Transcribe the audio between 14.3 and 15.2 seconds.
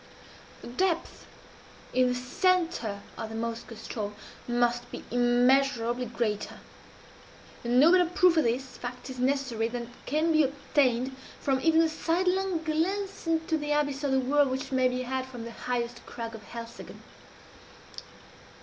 which may be